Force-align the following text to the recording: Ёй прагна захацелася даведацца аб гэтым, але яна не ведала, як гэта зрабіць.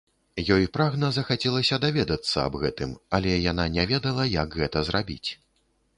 Ёй 0.53 0.63
прагна 0.77 1.09
захацелася 1.17 1.79
даведацца 1.83 2.37
аб 2.47 2.57
гэтым, 2.63 2.97
але 3.19 3.37
яна 3.51 3.69
не 3.77 3.87
ведала, 3.95 4.29
як 4.41 4.49
гэта 4.63 4.77
зрабіць. 4.89 5.29